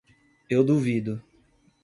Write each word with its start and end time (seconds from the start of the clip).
Eu 0.49 0.63
duvido 0.63 1.21